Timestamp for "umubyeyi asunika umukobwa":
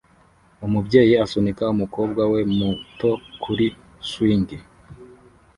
0.65-2.21